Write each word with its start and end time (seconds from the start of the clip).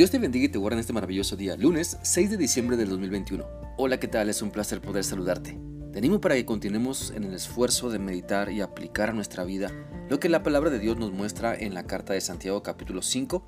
Dios 0.00 0.10
te 0.10 0.18
bendiga 0.18 0.46
y 0.46 0.48
te 0.48 0.56
guarde 0.56 0.76
en 0.76 0.80
este 0.80 0.94
maravilloso 0.94 1.36
día, 1.36 1.58
lunes 1.58 1.98
6 2.00 2.30
de 2.30 2.38
diciembre 2.38 2.78
del 2.78 2.88
2021. 2.88 3.44
Hola, 3.76 4.00
¿qué 4.00 4.08
tal? 4.08 4.30
Es 4.30 4.40
un 4.40 4.50
placer 4.50 4.80
poder 4.80 5.04
saludarte. 5.04 5.58
Te 5.92 5.98
animo 5.98 6.22
para 6.22 6.36
que 6.36 6.46
continuemos 6.46 7.12
en 7.14 7.24
el 7.24 7.34
esfuerzo 7.34 7.90
de 7.90 7.98
meditar 7.98 8.50
y 8.50 8.62
aplicar 8.62 9.10
a 9.10 9.12
nuestra 9.12 9.44
vida 9.44 9.70
lo 10.08 10.18
que 10.18 10.30
la 10.30 10.42
palabra 10.42 10.70
de 10.70 10.78
Dios 10.78 10.96
nos 10.96 11.12
muestra 11.12 11.54
en 11.54 11.74
la 11.74 11.86
carta 11.86 12.14
de 12.14 12.22
Santiago 12.22 12.62
capítulo 12.62 13.02
5 13.02 13.46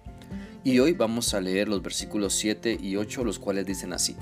y 0.62 0.78
hoy 0.78 0.92
vamos 0.92 1.32
a 1.32 1.41
leer 1.41 1.70
los 1.70 1.82
versículos 1.82 2.34
7 2.34 2.77
y 2.78 2.96
8 2.96 3.24
los 3.24 3.38
cuales 3.38 3.64
dicen 3.64 3.95
así. 3.95 4.14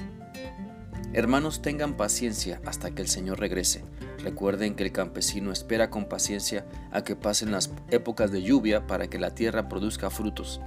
Hermanos, 1.13 1.63
tengan 1.63 1.97
paciencia 1.97 2.61
hasta 2.65 2.93
que 2.93 3.03
el 3.03 3.09
Señor 3.09 3.41
regrese. 3.41 3.83
Recuerden 4.23 4.77
que 4.77 4.85
el 4.85 4.93
campesino 4.93 5.51
espera 5.51 5.91
con 5.91 6.09
paciencia 6.09 6.65
a 6.93 7.03
que 7.03 7.17
pasen 7.17 7.51
las 7.51 7.73
épocas 7.91 8.31
de 8.31 8.43
lluvia 8.43 8.87
para 8.87 9.09
que 9.09 9.19
la 9.19 9.35
tierra 9.35 9.69
produzca 9.69 10.11
frutos 10.11 10.61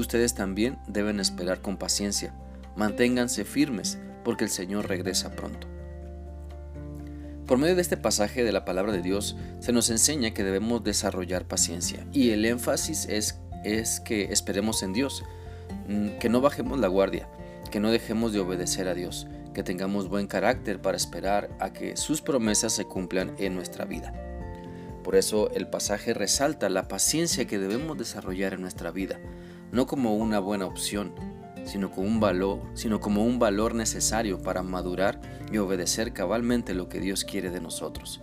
ustedes 0.00 0.34
también 0.34 0.78
deben 0.86 1.20
esperar 1.20 1.60
con 1.60 1.76
paciencia. 1.76 2.34
Manténganse 2.76 3.44
firmes, 3.44 3.98
porque 4.24 4.44
el 4.44 4.50
Señor 4.50 4.88
regresa 4.88 5.36
pronto. 5.36 5.68
Por 7.46 7.58
medio 7.58 7.76
de 7.76 7.82
este 7.82 7.98
pasaje 7.98 8.42
de 8.42 8.52
la 8.52 8.64
palabra 8.64 8.92
de 8.92 9.02
Dios 9.02 9.36
se 9.60 9.72
nos 9.72 9.90
enseña 9.90 10.32
que 10.32 10.44
debemos 10.44 10.82
desarrollar 10.82 11.46
paciencia 11.46 12.06
y 12.10 12.30
el 12.30 12.46
énfasis 12.46 13.06
es, 13.06 13.38
es 13.64 14.00
que 14.00 14.32
esperemos 14.32 14.82
en 14.82 14.94
Dios, 14.94 15.22
mm, 15.86 16.18
que 16.18 16.30
no 16.30 16.40
bajemos 16.40 16.80
la 16.80 16.88
guardia, 16.88 17.28
que 17.70 17.80
no 17.80 17.90
dejemos 17.90 18.32
de 18.32 18.40
obedecer 18.40 18.88
a 18.88 18.94
Dios, 18.94 19.26
que 19.52 19.62
tengamos 19.62 20.08
buen 20.08 20.26
carácter 20.26 20.80
para 20.80 20.96
esperar 20.96 21.50
a 21.60 21.72
que 21.72 21.98
sus 21.98 22.22
promesas 22.22 22.72
se 22.72 22.86
cumplan 22.86 23.34
en 23.38 23.54
nuestra 23.54 23.84
vida. 23.84 24.14
Por 25.02 25.14
eso 25.14 25.50
el 25.50 25.68
pasaje 25.68 26.14
resalta 26.14 26.70
la 26.70 26.88
paciencia 26.88 27.46
que 27.46 27.58
debemos 27.58 27.98
desarrollar 27.98 28.54
en 28.54 28.62
nuestra 28.62 28.90
vida, 28.90 29.20
no 29.74 29.88
como 29.88 30.14
una 30.14 30.38
buena 30.38 30.66
opción, 30.66 31.12
sino 31.64 31.90
como 31.90 32.06
un 32.06 32.20
valor, 32.20 32.60
sino 32.74 33.00
como 33.00 33.24
un 33.24 33.40
valor 33.40 33.74
necesario 33.74 34.40
para 34.40 34.62
madurar 34.62 35.20
y 35.52 35.58
obedecer 35.58 36.12
cabalmente 36.12 36.74
lo 36.74 36.88
que 36.88 37.00
Dios 37.00 37.24
quiere 37.24 37.50
de 37.50 37.60
nosotros. 37.60 38.20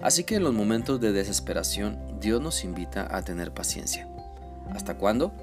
Así 0.00 0.24
que 0.24 0.36
en 0.36 0.42
los 0.42 0.54
momentos 0.54 1.02
de 1.02 1.12
desesperación, 1.12 2.18
Dios 2.18 2.40
nos 2.40 2.64
invita 2.64 3.14
a 3.14 3.22
tener 3.22 3.52
paciencia. 3.52 4.08
¿Hasta 4.70 4.96
cuándo? 4.96 5.34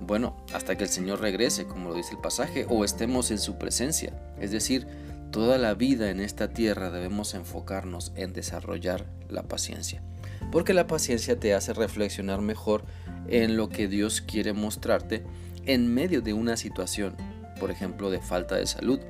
Bueno, 0.00 0.36
hasta 0.54 0.76
que 0.76 0.84
el 0.84 0.90
Señor 0.90 1.20
regrese, 1.20 1.66
como 1.66 1.88
lo 1.88 1.96
dice 1.96 2.12
el 2.12 2.20
pasaje, 2.20 2.64
o 2.68 2.84
estemos 2.84 3.32
en 3.32 3.38
su 3.38 3.58
presencia. 3.58 4.12
Es 4.38 4.52
decir, 4.52 4.86
toda 5.30 5.58
la 5.58 5.74
vida 5.74 6.10
en 6.10 6.20
esta 6.20 6.52
tierra 6.52 6.90
debemos 6.90 7.34
enfocarnos 7.34 8.12
en 8.16 8.32
desarrollar 8.32 9.06
la 9.28 9.42
paciencia. 9.42 10.02
Porque 10.50 10.74
la 10.74 10.86
paciencia 10.86 11.38
te 11.38 11.54
hace 11.54 11.72
reflexionar 11.72 12.40
mejor 12.40 12.84
en 13.28 13.56
lo 13.56 13.68
que 13.68 13.88
Dios 13.88 14.20
quiere 14.20 14.52
mostrarte 14.52 15.24
en 15.66 15.92
medio 15.92 16.22
de 16.22 16.32
una 16.32 16.56
situación, 16.56 17.16
por 17.60 17.70
ejemplo, 17.70 18.10
de 18.10 18.20
falta 18.20 18.56
de 18.56 18.66
salud, 18.66 19.00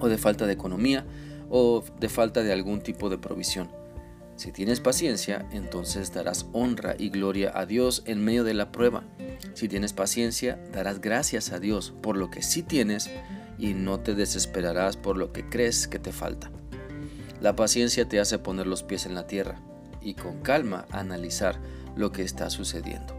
o 0.00 0.08
de 0.08 0.18
falta 0.18 0.46
de 0.46 0.54
economía, 0.54 1.04
o 1.50 1.84
de 2.00 2.08
falta 2.08 2.42
de 2.42 2.52
algún 2.52 2.80
tipo 2.80 3.10
de 3.10 3.18
provisión. 3.18 3.68
Si 4.36 4.52
tienes 4.52 4.80
paciencia, 4.80 5.46
entonces 5.50 6.12
darás 6.12 6.46
honra 6.52 6.94
y 6.96 7.10
gloria 7.10 7.50
a 7.54 7.66
Dios 7.66 8.04
en 8.06 8.24
medio 8.24 8.44
de 8.44 8.54
la 8.54 8.70
prueba. 8.70 9.02
Si 9.54 9.68
tienes 9.68 9.92
paciencia, 9.92 10.60
darás 10.72 11.00
gracias 11.00 11.50
a 11.50 11.58
Dios 11.58 11.92
por 12.02 12.16
lo 12.16 12.30
que 12.30 12.42
sí 12.42 12.62
tienes 12.62 13.10
y 13.58 13.74
no 13.74 14.00
te 14.00 14.14
desesperarás 14.14 14.96
por 14.96 15.16
lo 15.16 15.32
que 15.32 15.48
crees 15.48 15.88
que 15.88 15.98
te 15.98 16.12
falta. 16.12 16.50
La 17.40 17.56
paciencia 17.56 18.08
te 18.08 18.20
hace 18.20 18.38
poner 18.38 18.66
los 18.66 18.82
pies 18.82 19.06
en 19.06 19.14
la 19.14 19.26
tierra 19.26 19.60
y 20.00 20.14
con 20.14 20.40
calma 20.40 20.86
analizar 20.90 21.58
lo 21.96 22.12
que 22.12 22.22
está 22.22 22.50
sucediendo. 22.50 23.14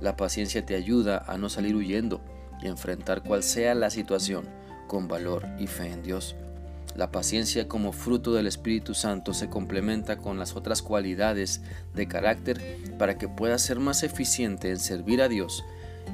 La 0.00 0.16
paciencia 0.16 0.64
te 0.64 0.74
ayuda 0.74 1.24
a 1.26 1.38
no 1.38 1.48
salir 1.48 1.74
huyendo 1.74 2.20
y 2.62 2.68
enfrentar 2.68 3.22
cual 3.22 3.42
sea 3.42 3.74
la 3.74 3.90
situación 3.90 4.48
con 4.86 5.08
valor 5.08 5.46
y 5.58 5.66
fe 5.66 5.90
en 5.90 6.02
Dios. 6.02 6.36
La 6.96 7.12
paciencia 7.12 7.68
como 7.68 7.92
fruto 7.92 8.32
del 8.32 8.46
Espíritu 8.46 8.94
Santo 8.94 9.34
se 9.34 9.48
complementa 9.48 10.18
con 10.18 10.38
las 10.38 10.56
otras 10.56 10.82
cualidades 10.82 11.60
de 11.94 12.08
carácter 12.08 12.60
para 12.98 13.18
que 13.18 13.28
puedas 13.28 13.62
ser 13.62 13.78
más 13.78 14.02
eficiente 14.02 14.70
en 14.70 14.78
servir 14.78 15.22
a 15.22 15.28
Dios 15.28 15.64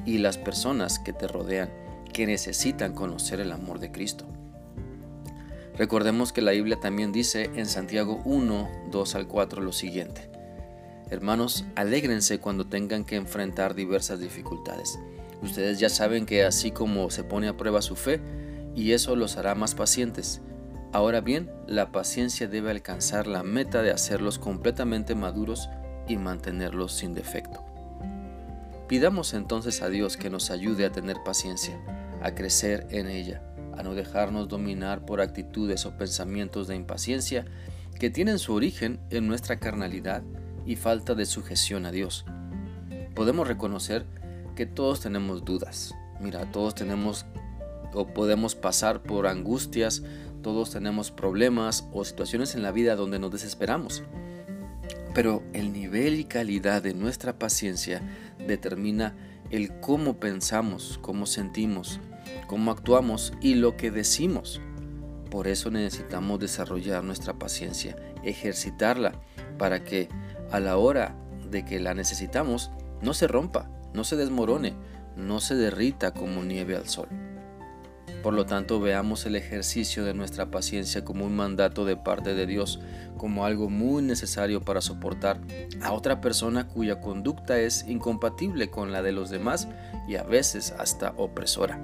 y 0.05 0.17
las 0.17 0.37
personas 0.37 0.99
que 0.99 1.13
te 1.13 1.27
rodean 1.27 1.69
que 2.15 2.25
necesitan 2.25 2.93
conocer 2.93 3.41
el 3.41 3.51
amor 3.51 3.79
de 3.79 3.91
Cristo. 3.91 4.25
Recordemos 5.77 6.31
que 6.31 6.41
la 6.41 6.51
Biblia 6.51 6.79
también 6.79 7.11
dice 7.11 7.49
en 7.55 7.65
Santiago 7.65 8.21
1, 8.23 8.69
2 8.89 9.15
al 9.15 9.27
4 9.27 9.61
lo 9.61 9.73
siguiente. 9.73 10.29
Hermanos, 11.09 11.65
alégrense 11.75 12.39
cuando 12.39 12.67
tengan 12.67 13.03
que 13.03 13.17
enfrentar 13.17 13.75
diversas 13.75 14.21
dificultades. 14.21 14.97
Ustedes 15.41 15.77
ya 15.77 15.89
saben 15.89 16.25
que 16.25 16.45
así 16.45 16.71
como 16.71 17.09
se 17.09 17.25
pone 17.25 17.49
a 17.49 17.57
prueba 17.57 17.81
su 17.81 17.97
fe, 17.97 18.21
y 18.73 18.93
eso 18.93 19.17
los 19.17 19.35
hará 19.35 19.53
más 19.53 19.75
pacientes. 19.75 20.39
Ahora 20.93 21.19
bien, 21.19 21.51
la 21.67 21.91
paciencia 21.91 22.47
debe 22.47 22.71
alcanzar 22.71 23.27
la 23.27 23.43
meta 23.43 23.81
de 23.81 23.91
hacerlos 23.91 24.39
completamente 24.39 25.15
maduros 25.15 25.67
y 26.07 26.15
mantenerlos 26.15 26.93
sin 26.93 27.13
defecto. 27.13 27.61
Pidamos 28.87 29.33
entonces 29.33 29.81
a 29.81 29.89
Dios 29.89 30.15
que 30.15 30.29
nos 30.29 30.49
ayude 30.49 30.85
a 30.85 30.91
tener 30.93 31.17
paciencia, 31.25 31.77
a 32.25 32.33
crecer 32.33 32.87
en 32.89 33.07
ella, 33.07 33.43
a 33.77 33.83
no 33.83 33.93
dejarnos 33.93 34.47
dominar 34.47 35.05
por 35.05 35.21
actitudes 35.21 35.85
o 35.85 35.95
pensamientos 35.95 36.67
de 36.67 36.75
impaciencia 36.75 37.45
que 37.99 38.09
tienen 38.09 38.39
su 38.39 38.55
origen 38.55 38.99
en 39.11 39.27
nuestra 39.27 39.59
carnalidad 39.59 40.23
y 40.65 40.75
falta 40.75 41.13
de 41.13 41.27
sujeción 41.27 41.85
a 41.85 41.91
Dios. 41.91 42.25
Podemos 43.13 43.47
reconocer 43.47 44.07
que 44.55 44.65
todos 44.65 45.01
tenemos 45.01 45.45
dudas. 45.45 45.93
Mira, 46.19 46.51
todos 46.51 46.73
tenemos 46.73 47.27
o 47.93 48.07
podemos 48.07 48.55
pasar 48.55 49.03
por 49.03 49.27
angustias, 49.27 50.01
todos 50.41 50.71
tenemos 50.71 51.11
problemas 51.11 51.87
o 51.93 52.03
situaciones 52.03 52.55
en 52.55 52.63
la 52.63 52.71
vida 52.71 52.95
donde 52.95 53.19
nos 53.19 53.31
desesperamos. 53.31 54.01
Pero 55.13 55.43
el 55.53 55.71
nivel 55.71 56.19
y 56.19 56.25
calidad 56.25 56.81
de 56.81 56.95
nuestra 56.95 57.37
paciencia 57.37 58.01
determina 58.47 59.15
el 59.51 59.79
cómo 59.79 60.19
pensamos, 60.19 60.97
cómo 61.01 61.27
sentimos, 61.27 61.99
cómo 62.47 62.71
actuamos 62.71 63.33
y 63.41 63.55
lo 63.55 63.77
que 63.77 63.91
decimos. 63.91 64.61
Por 65.29 65.47
eso 65.47 65.71
necesitamos 65.71 66.39
desarrollar 66.39 67.03
nuestra 67.03 67.33
paciencia, 67.33 67.95
ejercitarla 68.23 69.13
para 69.57 69.83
que 69.83 70.09
a 70.51 70.59
la 70.59 70.77
hora 70.77 71.15
de 71.49 71.65
que 71.65 71.79
la 71.79 71.93
necesitamos 71.93 72.71
no 73.01 73.13
se 73.13 73.27
rompa, 73.27 73.69
no 73.93 74.03
se 74.03 74.15
desmorone, 74.15 74.73
no 75.15 75.39
se 75.39 75.55
derrita 75.55 76.13
como 76.13 76.43
nieve 76.43 76.75
al 76.75 76.87
sol. 76.87 77.07
Por 78.25 78.33
lo 78.33 78.47
tanto, 78.47 78.79
veamos 78.79 79.25
el 79.27 79.35
ejercicio 79.35 80.03
de 80.03 80.15
nuestra 80.15 80.49
paciencia 80.49 81.05
como 81.05 81.25
un 81.25 81.35
mandato 81.35 81.85
de 81.85 81.95
parte 81.95 82.33
de 82.33 82.47
Dios, 82.47 82.79
como 83.17 83.45
algo 83.45 83.69
muy 83.69 84.01
necesario 84.01 84.61
para 84.61 84.81
soportar 84.81 85.39
a 85.81 85.91
otra 85.93 86.21
persona 86.21 86.67
cuya 86.67 87.01
conducta 87.01 87.59
es 87.59 87.85
incompatible 87.87 88.69
con 88.69 88.91
la 88.91 89.03
de 89.03 89.11
los 89.11 89.29
demás 89.29 89.67
y 90.07 90.15
a 90.15 90.23
veces 90.23 90.73
hasta 90.79 91.13
opresora. 91.17 91.79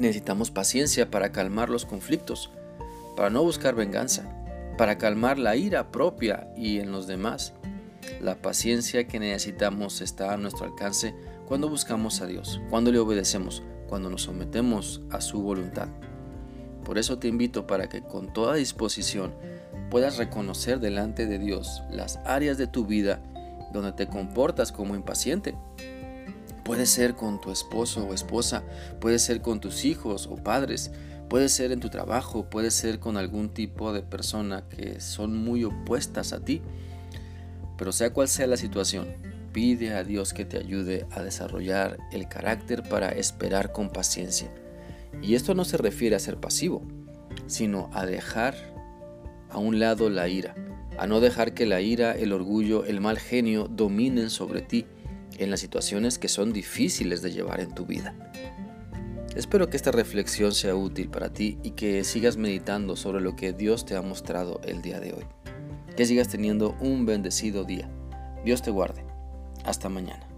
Necesitamos 0.00 0.50
paciencia 0.50 1.10
para 1.10 1.30
calmar 1.30 1.68
los 1.68 1.84
conflictos, 1.84 2.50
para 3.16 3.28
no 3.28 3.42
buscar 3.42 3.74
venganza, 3.74 4.24
para 4.78 4.96
calmar 4.96 5.38
la 5.38 5.56
ira 5.56 5.92
propia 5.92 6.48
y 6.56 6.78
en 6.78 6.90
los 6.90 7.06
demás. 7.06 7.52
La 8.18 8.36
paciencia 8.36 9.06
que 9.06 9.20
necesitamos 9.20 10.00
está 10.00 10.32
a 10.32 10.38
nuestro 10.38 10.64
alcance 10.64 11.14
cuando 11.46 11.68
buscamos 11.68 12.22
a 12.22 12.26
Dios, 12.26 12.62
cuando 12.70 12.90
le 12.90 12.98
obedecemos, 12.98 13.62
cuando 13.90 14.08
nos 14.08 14.22
sometemos 14.22 15.02
a 15.10 15.20
su 15.20 15.42
voluntad. 15.42 15.88
Por 16.82 16.96
eso 16.96 17.18
te 17.18 17.28
invito 17.28 17.66
para 17.66 17.90
que 17.90 18.00
con 18.00 18.32
toda 18.32 18.54
disposición 18.54 19.34
puedas 19.90 20.16
reconocer 20.16 20.80
delante 20.80 21.26
de 21.26 21.38
Dios 21.38 21.82
las 21.90 22.20
áreas 22.24 22.56
de 22.56 22.66
tu 22.66 22.86
vida 22.86 23.20
donde 23.70 23.92
te 23.92 24.06
comportas 24.06 24.72
como 24.72 24.94
impaciente. 24.94 25.54
Puede 26.70 26.86
ser 26.86 27.16
con 27.16 27.40
tu 27.40 27.50
esposo 27.50 28.06
o 28.06 28.14
esposa, 28.14 28.62
puede 29.00 29.18
ser 29.18 29.42
con 29.42 29.58
tus 29.58 29.84
hijos 29.84 30.28
o 30.30 30.36
padres, 30.36 30.92
Puede 31.28 31.48
ser 31.48 31.72
en 31.72 31.80
tu 31.80 31.90
trabajo, 31.90 32.48
puede 32.48 32.70
ser 32.70 33.00
con 33.00 33.16
algún 33.16 33.48
tipo 33.48 33.92
de 33.92 34.02
persona 34.02 34.68
que 34.68 35.00
son 35.00 35.36
muy 35.36 35.64
opuestas 35.64 36.32
a 36.32 36.44
ti. 36.44 36.62
Pero 37.76 37.90
sea 37.90 38.12
cual 38.12 38.28
sea 38.28 38.46
la 38.46 38.56
situación, 38.56 39.08
pide 39.52 39.94
a 39.94 40.04
Dios 40.04 40.32
que 40.32 40.44
te 40.44 40.58
ayude 40.58 41.06
a 41.10 41.22
desarrollar 41.22 41.98
el 42.12 42.28
carácter 42.28 42.84
para 42.84 43.08
esperar 43.08 43.72
con 43.72 43.90
paciencia. 43.90 44.48
Y 45.22 45.34
esto 45.34 45.54
no 45.54 45.64
se 45.64 45.76
refiere 45.76 46.14
a 46.14 46.20
ser 46.20 46.36
pasivo, 46.36 46.82
sino 47.48 47.90
a 47.92 48.06
dejar 48.06 48.54
a 49.50 49.58
un 49.58 49.80
lado 49.80 50.08
la 50.08 50.28
ira, 50.28 50.54
a 50.98 51.08
no 51.08 51.18
dejar 51.18 51.52
que 51.52 51.66
la 51.66 51.80
ira, 51.80 52.12
el 52.12 52.32
orgullo, 52.32 52.84
el 52.84 53.00
mal 53.00 53.18
genio 53.18 53.66
dominen 53.68 54.30
sobre 54.30 54.62
ti 54.62 54.86
en 55.38 55.50
las 55.50 55.60
situaciones 55.60 56.18
que 56.18 56.28
son 56.28 56.52
difíciles 56.52 57.22
de 57.22 57.32
llevar 57.32 57.60
en 57.60 57.74
tu 57.74 57.86
vida. 57.86 58.14
Espero 59.36 59.70
que 59.70 59.76
esta 59.76 59.92
reflexión 59.92 60.52
sea 60.52 60.74
útil 60.74 61.08
para 61.08 61.32
ti 61.32 61.58
y 61.62 61.72
que 61.72 62.02
sigas 62.04 62.36
meditando 62.36 62.96
sobre 62.96 63.20
lo 63.20 63.36
que 63.36 63.52
Dios 63.52 63.84
te 63.86 63.96
ha 63.96 64.02
mostrado 64.02 64.60
el 64.64 64.82
día 64.82 64.98
de 64.98 65.12
hoy. 65.12 65.24
Que 65.96 66.04
sigas 66.04 66.28
teniendo 66.28 66.76
un 66.80 67.06
bendecido 67.06 67.64
día. 67.64 67.90
Dios 68.44 68.62
te 68.62 68.70
guarde. 68.70 69.04
Hasta 69.64 69.88
mañana. 69.88 70.29